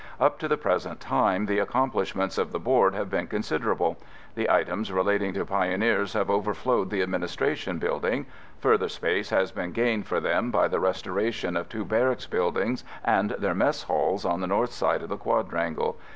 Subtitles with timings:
[0.19, 3.97] Up to the present time the accomplishments of the Board have been considerable.
[4.33, 8.25] The items relating to pioneers have overflowed the Administration Building.
[8.61, 13.29] Further space has been gained for them by the restoration of two Barracks Buildings and
[13.37, 15.99] their Mess Halls on the North side of the Quadrangle.